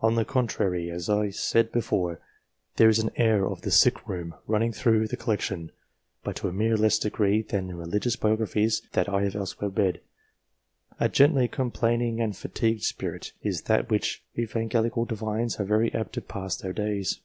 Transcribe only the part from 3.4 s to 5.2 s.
as of the sick room running through the